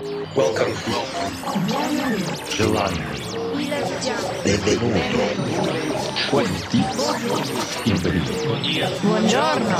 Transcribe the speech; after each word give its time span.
Welcome. 0.00 0.72
Giovanni. 2.48 3.04
Benvenuto. 4.42 4.96
20. 6.30 6.80
Buongiorno. 9.02 9.76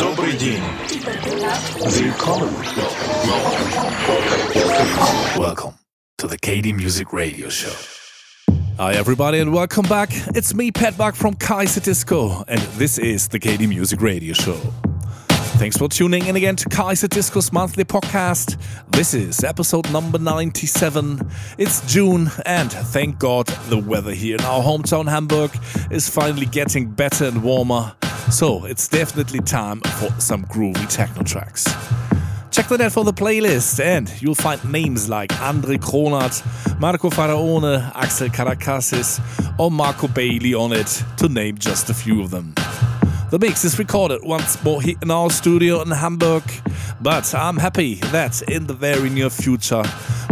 Добрый 0.00 0.32
день. 0.38 0.62
Welcome. 1.76 2.48
Welcome. 5.36 5.38
Welcome 5.38 5.74
to 6.16 6.26
the 6.26 6.38
KD 6.38 6.72
Music 6.74 7.12
Radio 7.12 7.50
Show. 7.50 7.74
Hi, 8.78 8.94
everybody, 8.94 9.40
and 9.40 9.52
welcome 9.52 9.84
back. 9.86 10.08
It's 10.34 10.54
me, 10.54 10.70
Pat 10.70 10.96
Buck 10.96 11.14
from 11.14 11.34
Kaiserdisco, 11.34 12.42
and 12.48 12.62
this 12.78 12.96
is 12.96 13.28
the 13.28 13.38
KD 13.38 13.68
Music 13.68 14.00
Radio 14.00 14.32
Show. 14.32 14.58
Thanks 15.58 15.76
for 15.76 15.88
tuning 15.88 16.24
in 16.26 16.36
again 16.36 16.54
to 16.54 16.68
Kaiserdisco's 16.68 17.52
monthly 17.52 17.84
podcast. 17.84 18.62
This 18.92 19.12
is 19.12 19.42
episode 19.42 19.90
number 19.90 20.16
97. 20.16 21.28
It's 21.58 21.80
June, 21.92 22.30
and 22.46 22.70
thank 22.70 23.18
God 23.18 23.48
the 23.68 23.76
weather 23.76 24.14
here 24.14 24.36
in 24.36 24.40
our 24.42 24.62
hometown 24.62 25.08
Hamburg 25.08 25.50
is 25.90 26.08
finally 26.08 26.46
getting 26.46 26.88
better 26.88 27.24
and 27.24 27.42
warmer. 27.42 27.92
So 28.30 28.66
it's 28.66 28.86
definitely 28.86 29.40
time 29.40 29.80
for 29.80 30.12
some 30.20 30.44
groovy 30.44 30.88
techno 30.88 31.24
tracks. 31.24 31.64
Check 32.52 32.68
the 32.68 32.78
net 32.78 32.92
for 32.92 33.02
the 33.02 33.12
playlist, 33.12 33.80
and 33.80 34.08
you'll 34.22 34.36
find 34.36 34.64
names 34.70 35.08
like 35.08 35.36
Andre 35.40 35.76
Kronert, 35.76 36.78
Marco 36.78 37.10
Faraone, 37.10 37.90
Axel 37.96 38.28
Karakasis, 38.28 39.20
or 39.58 39.72
Marco 39.72 40.06
Bailey 40.06 40.54
on 40.54 40.72
it, 40.72 41.02
to 41.16 41.28
name 41.28 41.58
just 41.58 41.90
a 41.90 41.94
few 41.94 42.22
of 42.22 42.30
them. 42.30 42.54
The 43.30 43.38
mix 43.38 43.62
is 43.62 43.78
recorded 43.78 44.22
once 44.22 44.62
more 44.64 44.80
here 44.80 44.96
in 45.02 45.10
our 45.10 45.28
studio 45.28 45.82
in 45.82 45.90
Hamburg, 45.90 46.42
but 47.02 47.34
I'm 47.34 47.58
happy 47.58 47.96
that 48.12 48.40
in 48.48 48.66
the 48.66 48.72
very 48.72 49.10
near 49.10 49.28
future 49.28 49.82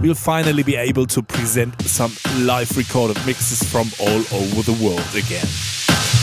we'll 0.00 0.14
finally 0.14 0.62
be 0.62 0.76
able 0.76 1.06
to 1.08 1.22
present 1.22 1.78
some 1.82 2.10
live 2.46 2.74
recorded 2.74 3.18
mixes 3.26 3.62
from 3.70 3.90
all 4.00 4.20
over 4.32 4.62
the 4.62 4.78
world 4.82 5.14
again. 5.14 5.46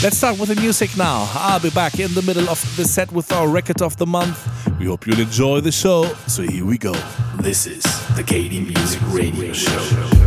Let's 0.02 0.16
start 0.16 0.36
with 0.40 0.48
the 0.48 0.60
music 0.60 0.96
now. 0.96 1.30
I'll 1.34 1.60
be 1.60 1.70
back 1.70 2.00
in 2.00 2.12
the 2.12 2.22
middle 2.22 2.48
of 2.50 2.58
the 2.76 2.84
set 2.84 3.12
with 3.12 3.30
our 3.30 3.46
record 3.46 3.80
of 3.80 3.96
the 3.96 4.06
month. 4.06 4.36
We 4.80 4.86
hope 4.86 5.06
you'll 5.06 5.20
enjoy 5.20 5.60
the 5.60 5.72
show. 5.72 6.12
So 6.26 6.42
here 6.42 6.64
we 6.64 6.76
go. 6.76 6.92
This 7.36 7.68
is 7.68 7.84
the 8.16 8.24
KD 8.24 8.66
Music 8.66 9.00
Radio 9.12 9.52
Show. 9.52 10.23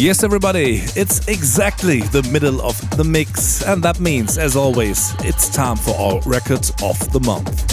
Yes, 0.00 0.22
everybody, 0.22 0.76
it's 0.94 1.26
exactly 1.26 2.02
the 2.02 2.22
middle 2.30 2.62
of 2.62 2.78
the 2.96 3.02
mix, 3.02 3.64
and 3.66 3.82
that 3.82 3.98
means, 3.98 4.38
as 4.38 4.54
always, 4.54 5.12
it's 5.24 5.48
time 5.48 5.76
for 5.76 5.90
our 5.96 6.20
Records 6.20 6.70
of 6.84 7.12
the 7.12 7.18
Month. 7.18 7.66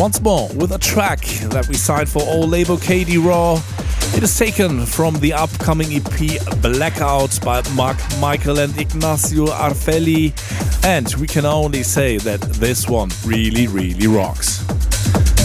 Once 0.00 0.20
more, 0.20 0.48
with 0.56 0.72
a 0.72 0.78
track 0.78 1.20
that 1.50 1.68
we 1.68 1.74
signed 1.74 2.08
for 2.08 2.22
our 2.22 2.38
label 2.38 2.76
KD 2.76 3.24
Raw. 3.24 3.62
It 4.16 4.24
is 4.24 4.36
taken 4.36 4.84
from 4.84 5.14
the 5.20 5.32
upcoming 5.32 5.86
EP 5.92 6.60
Blackout 6.60 7.38
by 7.44 7.62
Mark 7.76 7.96
Michael 8.18 8.58
and 8.58 8.76
Ignacio 8.76 9.46
Arfeli, 9.46 10.34
and 10.84 11.14
we 11.14 11.28
can 11.28 11.46
only 11.46 11.84
say 11.84 12.16
that 12.18 12.40
this 12.40 12.88
one 12.88 13.10
really, 13.24 13.68
really 13.68 14.08
rocks. 14.08 14.66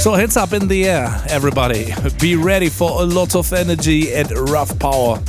So, 0.01 0.13
hands 0.13 0.35
up 0.35 0.51
in 0.51 0.67
the 0.67 0.85
air, 0.85 1.15
everybody. 1.29 1.93
Be 2.19 2.35
ready 2.35 2.69
for 2.69 3.03
a 3.03 3.05
lot 3.05 3.35
of 3.35 3.53
energy 3.53 4.15
and 4.15 4.31
rough 4.49 4.79
power. 4.79 5.21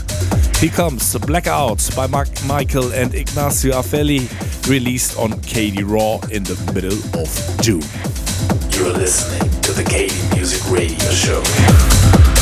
Here 0.61 0.71
comes 0.71 1.14
Blackout 1.19 1.95
by 1.95 2.07
Mark 2.07 2.29
Michael 2.47 2.90
and 2.95 3.14
Ignacio 3.14 3.75
Arfeli, 3.75 4.27
released 4.66 5.19
on 5.19 5.33
KD 5.33 5.83
Raw 5.87 6.19
in 6.31 6.45
the 6.45 6.57
middle 6.73 6.97
of 7.21 7.61
June. 7.61 7.83
You're 8.71 8.95
listening 8.97 9.51
to 9.61 9.73
the 9.73 9.83
KD 9.83 10.35
Music 10.35 10.62
Radio 10.71 11.11
Show. 11.11 12.36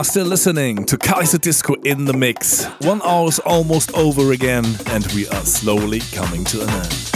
Are 0.00 0.04
still 0.04 0.24
listening 0.24 0.86
to 0.86 0.96
Kaiserdisco 0.96 1.84
in 1.84 2.06
the 2.06 2.14
mix. 2.14 2.64
One 2.80 3.02
hour's 3.02 3.38
almost 3.40 3.92
over 3.92 4.32
again, 4.32 4.64
and 4.86 5.06
we 5.12 5.28
are 5.28 5.44
slowly 5.44 6.00
coming 6.12 6.42
to 6.44 6.62
an 6.62 6.70
end. 6.70 7.10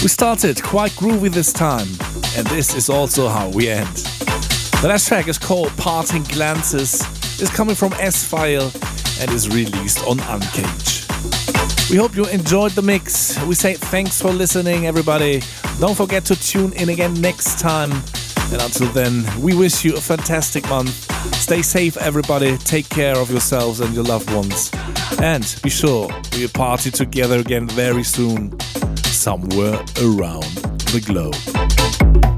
We 0.00 0.06
started 0.06 0.62
quite 0.62 0.92
groovy 0.92 1.32
this 1.32 1.52
time, 1.52 1.88
and 2.36 2.46
this 2.46 2.76
is 2.76 2.88
also 2.88 3.26
how 3.26 3.48
we 3.48 3.68
end. 3.68 3.96
The 4.80 4.86
last 4.90 5.08
track 5.08 5.26
is 5.26 5.38
called 5.38 5.76
Parting 5.76 6.22
Glances, 6.22 7.00
is 7.42 7.50
coming 7.50 7.74
from 7.74 7.92
S 7.94 8.22
File, 8.22 8.70
and 9.18 9.28
is 9.32 9.48
released 9.48 10.06
on 10.06 10.18
Uncage. 10.18 11.10
We 11.90 11.96
hope 11.96 12.14
you 12.14 12.26
enjoyed 12.26 12.70
the 12.72 12.82
mix. 12.82 13.36
We 13.42 13.56
say 13.56 13.74
thanks 13.74 14.22
for 14.22 14.30
listening, 14.30 14.86
everybody. 14.86 15.42
Don't 15.80 15.96
forget 15.96 16.24
to 16.26 16.36
tune 16.36 16.74
in 16.74 16.90
again 16.90 17.14
next 17.14 17.58
time. 17.58 17.90
And 18.52 18.62
until 18.62 18.88
then, 18.88 19.24
we 19.40 19.54
wish 19.54 19.84
you 19.84 19.96
a 19.96 20.00
fantastic 20.00 20.68
month. 20.68 21.10
Stay 21.34 21.62
safe, 21.62 21.96
everybody. 21.96 22.56
Take 22.58 22.88
care 22.88 23.16
of 23.16 23.30
yourselves 23.30 23.80
and 23.80 23.94
your 23.94 24.04
loved 24.04 24.30
ones. 24.32 24.70
And 25.20 25.44
be 25.62 25.70
sure 25.70 26.08
we'll 26.32 26.48
party 26.48 26.90
together 26.90 27.38
again 27.38 27.68
very 27.68 28.04
soon, 28.04 28.58
somewhere 29.04 29.84
around 30.00 30.44
the 30.92 31.02
globe. 31.04 32.33